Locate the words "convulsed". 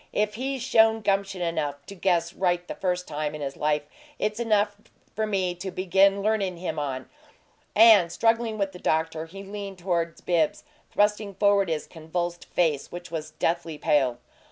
11.85-12.45